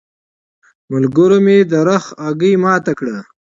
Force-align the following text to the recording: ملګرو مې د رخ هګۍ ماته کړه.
ملګرو 0.91 1.37
مې 1.45 1.57
د 1.71 1.73
رخ 1.87 2.03
هګۍ 2.23 2.53
ماته 2.63 2.93
کړه. 2.99 3.17